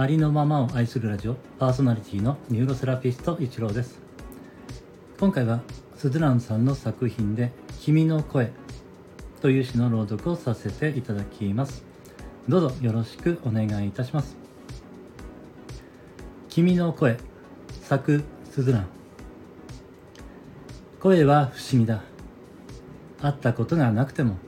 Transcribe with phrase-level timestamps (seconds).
[0.00, 4.00] ありのままを愛するラジオパーソナリティのニューロセラピスト一郎です。
[5.18, 5.60] 今回は
[5.94, 8.50] スズランさんの作品で「君の声」
[9.42, 11.84] という詩の朗読をさせていただきます。
[12.48, 14.38] どうぞよろしくお願いいたします。
[16.48, 17.18] 君の声
[17.82, 18.86] 作スズラン。
[20.98, 22.00] 声は不思議だ。
[23.20, 24.38] 会ったことがなくても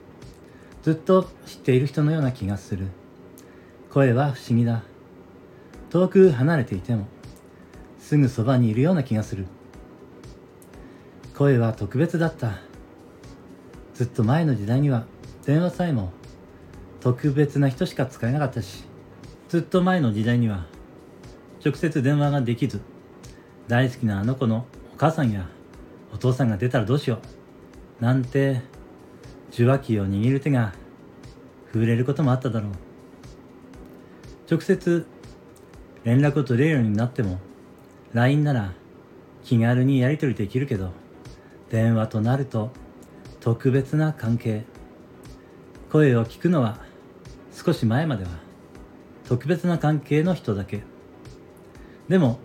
[0.81, 2.87] ずっと知っている人のような気がする。
[3.91, 4.81] 声は不思議だ。
[5.93, 7.05] 遠く離れていても
[7.99, 9.45] すぐそばにいるような気がする。
[11.37, 12.61] 声は特別だった。
[13.93, 15.05] ずっと前の時代には
[15.45, 16.11] 電話さえも
[16.99, 18.85] 特別な人しか使えなかったし
[19.49, 20.65] ずっと前の時代には
[21.63, 22.81] 直接電話ができず
[23.67, 25.47] 大好きなあの子のお母さんや
[26.11, 27.19] お父さんが出たらどうしよ
[28.01, 28.61] うなんて
[29.51, 30.73] 受話器を握る手が
[31.71, 32.71] 触れることもあっただろう。
[34.49, 35.05] 直接
[36.03, 37.39] 連絡を取れるようになっても
[38.13, 38.73] LINE なら
[39.43, 40.91] 気軽にやり取りできるけど
[41.69, 42.71] 電話となると
[43.39, 44.63] 特別な関係。
[45.91, 46.79] 声を聞くのは
[47.51, 48.29] 少し前までは
[49.27, 50.81] 特別な関係の人だけ。
[52.07, 52.39] でも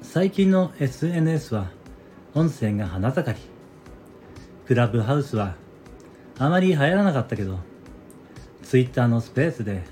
[0.00, 1.70] 最近の SNS は
[2.34, 3.38] 音声が花盛り。
[4.66, 5.56] クラブハウスは
[6.38, 7.58] あまり流行らなかったけど
[8.62, 9.82] Twitter のスペースで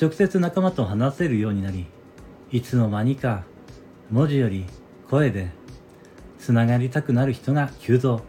[0.00, 1.86] 直接仲間と話せるようになり
[2.56, 3.44] いつの間にか
[4.10, 4.64] 文字より
[5.10, 5.50] 声で
[6.38, 8.22] つながりたくなる人が急増。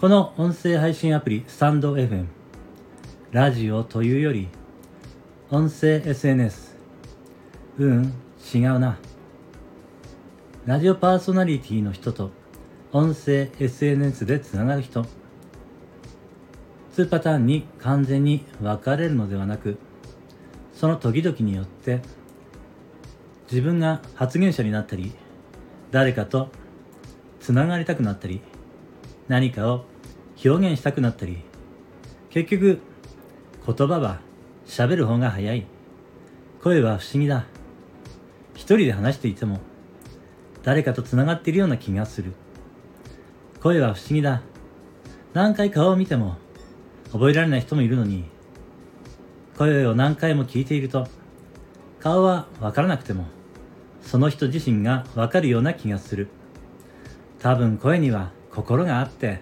[0.00, 2.26] この音声配信アプリスタンド FM
[3.30, 4.48] ラジオというより
[5.50, 6.74] 音声 SNS
[7.78, 8.12] うん
[8.52, 8.98] 違うな。
[10.66, 12.32] ラジオパーソナリティの人と
[12.90, 15.06] 音声 SNS でつながる人。
[16.96, 19.78] 2パターンに完全に分かれるのではなく
[20.72, 22.02] その時々によって
[23.50, 25.12] 自分が発言者になったり
[25.90, 26.50] 誰かと
[27.40, 28.40] つながりたくなったり
[29.28, 29.84] 何かを
[30.44, 31.38] 表現したくなったり
[32.30, 32.80] 結局
[33.66, 34.20] 言葉は
[34.66, 35.66] 喋る方が早い。
[36.62, 37.46] 声は不思議だ。
[38.54, 39.60] 一人で話していても
[40.62, 42.32] 誰かとつながっているような気がする。
[43.60, 44.42] 声は不思議だ。
[45.32, 46.36] 何回顔を見ても
[47.12, 48.24] 覚えられない人もいるのに
[49.56, 51.06] 声を何回も聞いていると
[52.00, 53.26] 顔は分からなくても
[54.02, 56.28] その人自身が分かるような気がする。
[57.38, 59.40] 多分声には心があって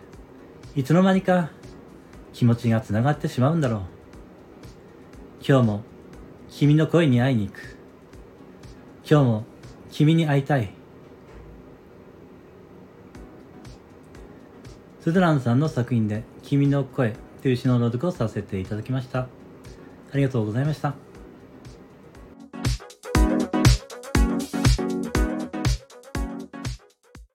[0.76, 1.50] いつの間にか
[2.32, 3.80] 気持ちがつながってしまうんだろう。
[5.46, 5.82] 今日も
[6.50, 7.76] 君の声に会いに行く。
[9.08, 9.44] 今日も
[9.91, 10.70] 君に会いたい。
[15.00, 19.20] スズランさんの作品で「君の声」という詩の朗読をさせていただきました。
[19.20, 19.28] あ
[20.16, 21.07] りがとうございました。